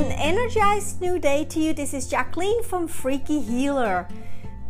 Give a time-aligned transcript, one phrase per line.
[0.00, 1.74] An energized new day to you.
[1.74, 4.08] This is Jacqueline from Freaky Healer.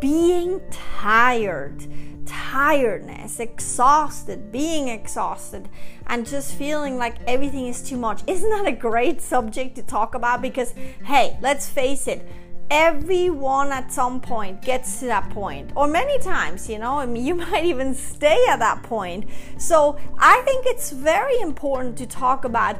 [0.00, 1.86] Being tired,
[2.24, 5.68] tiredness, exhausted, being exhausted,
[6.06, 8.22] and just feeling like everything is too much.
[8.26, 10.40] Isn't that a great subject to talk about?
[10.40, 10.72] Because,
[11.04, 12.26] hey, let's face it,
[12.70, 17.24] everyone at some point gets to that point or many times you know I mean,
[17.24, 19.24] you might even stay at that point
[19.56, 22.76] so i think it's very important to talk about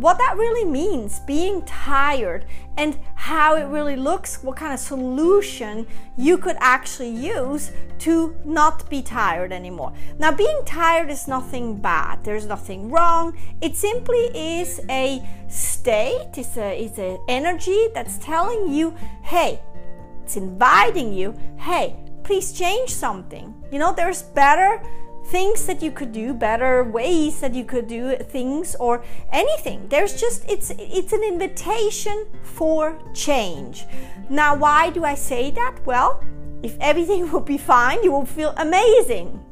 [0.00, 5.86] what that really means, being tired, and how it really looks, what kind of solution
[6.16, 9.92] you could actually use to not be tired anymore.
[10.18, 13.36] Now, being tired is nothing bad, there's nothing wrong.
[13.60, 19.60] It simply is a state, it's a it's an energy that's telling you, hey,
[20.24, 23.54] it's inviting you, hey, please change something.
[23.70, 24.82] You know, there's better
[25.26, 29.86] things that you could do better ways that you could do things or anything.
[29.88, 33.84] There's just it's it's an invitation for change.
[34.28, 35.76] Now why do i say that?
[35.84, 36.24] Well
[36.62, 39.44] if everything will be fine you will feel amazing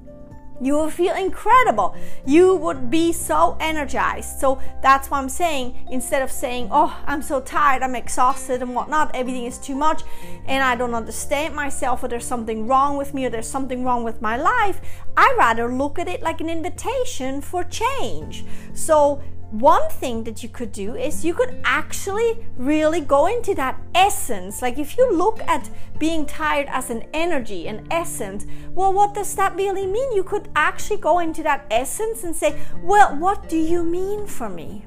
[0.61, 1.97] you will feel incredible.
[2.27, 4.39] You would be so energized.
[4.39, 5.87] So that's what I'm saying.
[5.91, 10.03] Instead of saying, Oh, I'm so tired, I'm exhausted, and whatnot, everything is too much,
[10.47, 14.05] and I don't understand myself, or there's something wrong with me, or there's something wrong
[14.05, 14.81] with my life,
[15.17, 18.45] I rather look at it like an invitation for change.
[18.75, 23.81] So one thing that you could do is you could actually really go into that
[23.95, 24.61] essence.
[24.61, 29.35] Like if you look at being tired as an energy, an essence, well, what does
[29.37, 30.13] that really mean?
[30.13, 34.49] You could actually go into that essence and say, well, what do you mean for
[34.51, 34.85] me?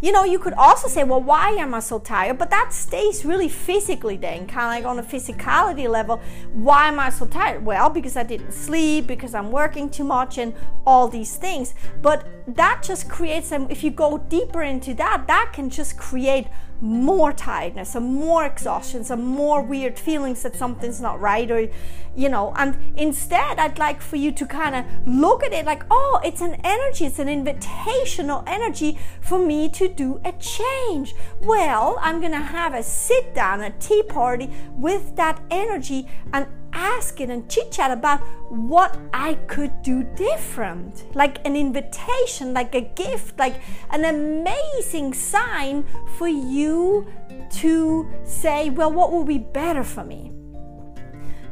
[0.00, 2.38] You know, you could also say, well, why am I so tired?
[2.38, 6.20] But that stays really physically then, kind of like on a physicality level.
[6.52, 7.64] Why am I so tired?
[7.64, 10.54] Well, because I didn't sleep, because I'm working too much, and
[10.86, 11.74] all these things.
[12.02, 16.46] But that just creates and if you go deeper into that, that can just create
[16.80, 21.68] more tiredness, some more exhaustion, some more weird feelings that something's not right, or
[22.16, 22.52] you know.
[22.56, 26.40] And instead, I'd like for you to kind of look at it like, oh, it's
[26.40, 31.14] an energy, it's an invitational energy for me to do a change.
[31.40, 37.20] Well, I'm gonna have a sit down, a tea party with that energy and ask
[37.20, 38.20] it and chit chat about
[38.50, 41.04] what I could do different.
[41.14, 45.84] Like an invitation, like a gift, like an amazing sign
[46.18, 47.06] for you
[47.52, 50.32] to say, well, what will be better for me?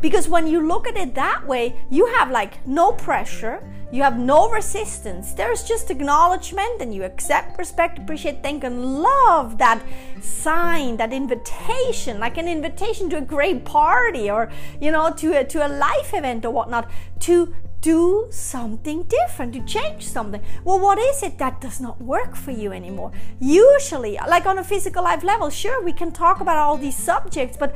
[0.00, 3.62] Because when you look at it that way, you have like no pressure,
[3.92, 5.34] you have no resistance.
[5.34, 9.82] There's just acknowledgement, and you accept, respect, appreciate, thank, and love that
[10.20, 14.50] sign, that invitation, like an invitation to a great party or,
[14.80, 19.60] you know, to a, to a life event or whatnot, to do something different, to
[19.64, 20.40] change something.
[20.64, 23.10] Well, what is it that does not work for you anymore?
[23.40, 27.56] Usually, like on a physical life level, sure, we can talk about all these subjects,
[27.56, 27.74] but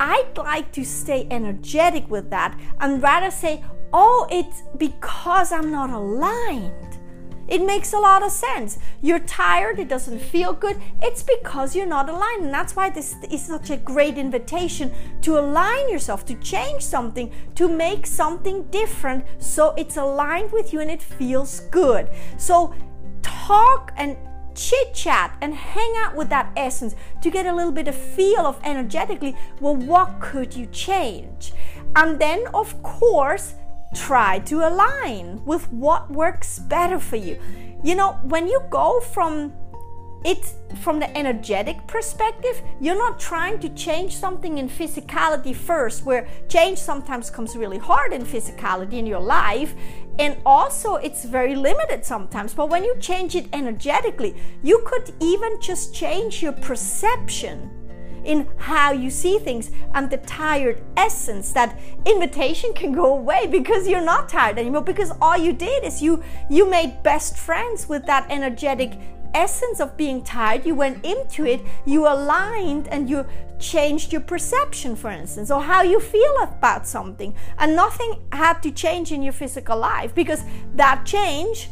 [0.00, 5.90] I'd like to stay energetic with that and rather say, oh, it's because I'm not
[5.90, 6.74] aligned.
[7.48, 8.78] It makes a lot of sense.
[9.00, 10.78] You're tired, it doesn't feel good.
[11.02, 12.44] It's because you're not aligned.
[12.44, 17.32] And that's why this is such a great invitation to align yourself, to change something,
[17.54, 22.10] to make something different so it's aligned with you and it feels good.
[22.36, 22.74] So
[23.22, 24.16] talk and
[24.54, 28.40] chit chat and hang out with that essence to get a little bit of feel
[28.40, 31.52] of energetically well what could you change
[31.94, 33.54] and then of course
[33.94, 37.38] try to align with what works better for you.
[37.82, 39.52] You know, when you go from
[40.24, 46.26] it from the energetic perspective, you're not trying to change something in physicality first, where
[46.48, 49.74] change sometimes comes really hard in physicality in your life,
[50.18, 52.52] and also it's very limited sometimes.
[52.52, 57.70] But when you change it energetically, you could even just change your perception
[58.28, 63.88] in how you see things and the tired essence that invitation can go away because
[63.88, 64.82] you're not tired anymore.
[64.82, 68.92] Because all you did is you you made best friends with that energetic
[69.34, 70.66] essence of being tired.
[70.66, 73.26] You went into it you aligned and you
[73.58, 77.34] changed your perception for instance or how you feel about something.
[77.58, 80.44] And nothing had to change in your physical life because
[80.74, 81.70] that change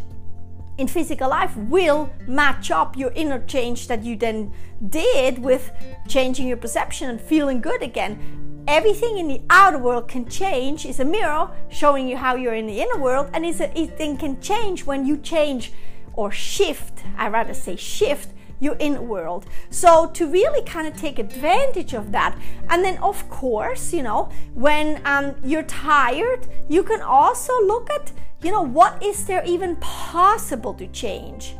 [0.78, 4.52] in physical life will match up your inner change that you then
[4.88, 5.72] did with
[6.06, 8.64] changing your perception and feeling good again.
[8.68, 12.66] Everything in the outer world can change, is a mirror showing you how you're in
[12.66, 15.72] the inner world, and it's a, it then can change when you change
[16.14, 18.30] or shift, I rather say shift,
[18.60, 19.46] your inner world.
[19.70, 22.38] So to really kind of take advantage of that,
[22.68, 28.12] and then of course, you know, when um, you're tired, you can also look at
[28.42, 31.56] you know, what is there even possible to change?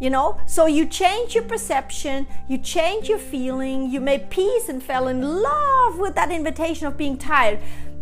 [0.00, 4.82] you know so you change your perception you change your feeling you made peace and
[4.82, 7.58] fell in love with that invitation of being tired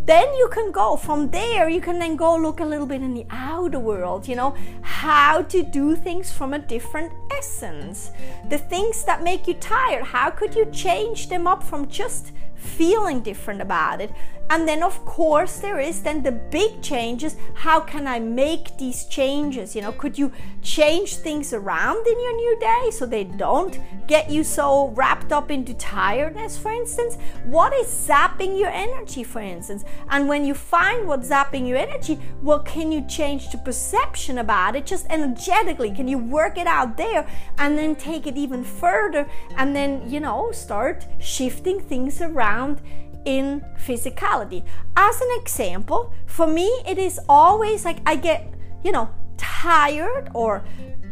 [0.07, 0.97] then you can go.
[0.97, 4.37] From there you can then go look a little bit in the outer world you
[4.37, 8.11] know how to do things from a different essence.
[8.49, 13.21] The things that make you tired how could you change them up from just feeling
[13.21, 14.11] different about it
[14.49, 17.37] and then, of course, there is then the big changes.
[17.55, 19.75] How can I make these changes?
[19.75, 20.31] You know, could you
[20.63, 25.51] change things around in your new day so they don't get you so wrapped up
[25.51, 27.19] into tiredness, for instance?
[27.47, 29.85] What is zapping your energy, for instance?
[30.11, 34.77] And when you find what's zapping your energy, well, can you change the perception about
[34.77, 35.91] it just energetically?
[35.91, 37.27] Can you work it out there
[37.59, 42.81] and then take it even further and then, you know, start shifting things around?
[43.27, 44.65] In physicality.
[44.97, 50.65] As an example, for me, it is always like I get, you know, tired or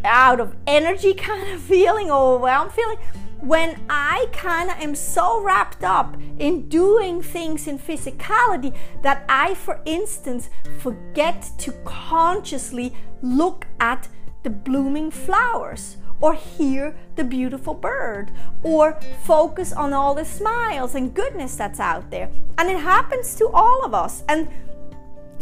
[0.05, 2.99] out of energy kind of feeling, overwhelmed feeling
[3.40, 9.52] when I kind of am so wrapped up in doing things in physicality that I,
[9.52, 14.08] for instance, forget to consciously look at
[14.44, 18.31] the blooming flowers or hear the beautiful bird
[18.62, 22.31] or focus on all the smiles and goodness that's out there.
[22.58, 24.22] And it happens to all of us.
[24.28, 24.49] And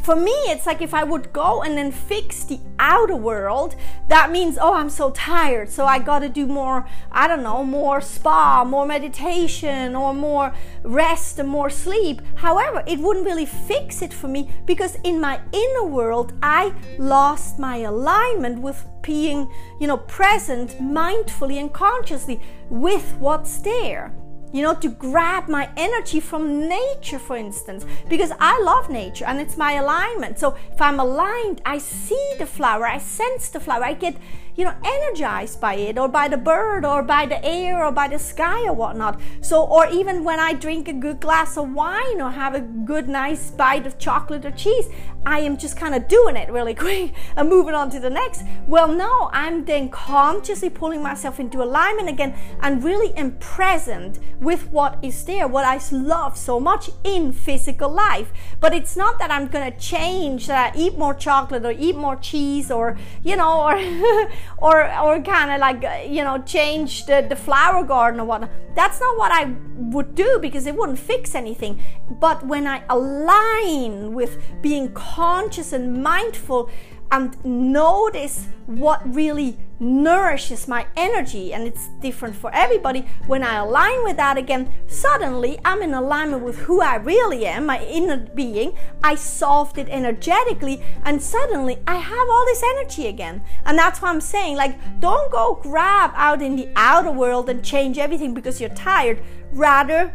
[0.03, 3.77] for me, it's like if I would go and then fix the outer world,
[4.09, 7.63] that means, oh, I'm so tired, so I got to do more, I don't know,
[7.63, 10.53] more spa, more meditation, or more
[10.83, 12.21] rest and more sleep.
[12.35, 17.61] However, it wouldn't really fix it for me because in my inner world, I lost
[17.61, 24.13] my alignment with being, you know, present mindfully and consciously with what's there
[24.53, 29.41] you know, to grab my energy from nature, for instance, because I love nature and
[29.41, 30.39] it's my alignment.
[30.39, 34.17] So if I'm aligned, I see the flower, I sense the flower, I get
[34.57, 38.07] you know, energized by it or by the bird or by the air or by
[38.07, 39.19] the sky or whatnot.
[39.41, 43.09] So, or even when I drink a good glass of wine or have a good,
[43.09, 44.89] nice bite of chocolate or cheese,
[45.25, 48.43] I am just kind of doing it really quick and moving on to the next.
[48.67, 54.69] Well, no, I'm then consciously pulling myself into alignment again and really am present with
[54.71, 58.33] what is there, what I love so much in physical life.
[58.61, 62.17] But it's not that I'm to change, that I eat more chocolate or eat more
[62.17, 63.79] cheese or, you know, or
[64.59, 68.51] or or kind of like uh, you know change the, the flower garden or whatnot
[68.75, 69.45] that's not what i
[69.77, 71.81] would do because it wouldn't fix anything
[72.21, 76.71] but when i align with being conscious and mindful
[77.13, 83.05] and notice what really nourishes my energy and it's different for everybody.
[83.27, 87.67] When i align with that again suddenly i'm in alignment with who i really am
[87.67, 88.73] my inner being.
[89.05, 93.43] I solved it energetically and suddenly i have all this energy again.
[93.67, 97.63] And that's why i'm saying like don't go grab out in the outer world and
[97.63, 99.23] change everything because you're tired.
[99.53, 100.15] Rather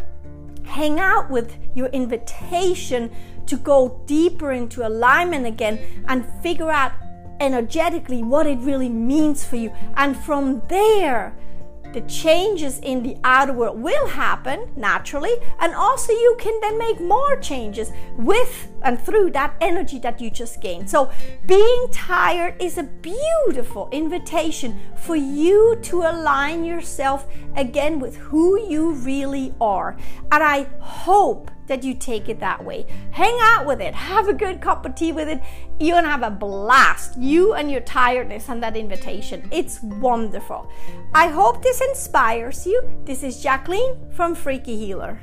[0.68, 3.12] hang out with your invitation
[3.48, 6.92] to go deeper into alignment again and figure out
[7.40, 9.72] energetically what it really means for you.
[9.96, 11.36] And from there,
[11.94, 17.00] the changes in the outer world will happen naturally, and also you can then make
[17.00, 20.90] more changes with and through that energy that you just gained.
[20.90, 21.12] So,
[21.46, 28.92] being tired is a beautiful invitation for you to align yourself again with who you
[28.92, 29.98] really are.
[30.32, 32.86] And I hope that you take it that way.
[33.12, 35.42] Hang out with it, have a good cup of tea with it.
[35.80, 39.48] You're gonna have a blast, you and your tiredness and that invitation.
[39.52, 40.70] It's wonderful.
[41.14, 42.82] I hope this inspires you.
[43.06, 45.20] This is Jacqueline from Freaky Healer.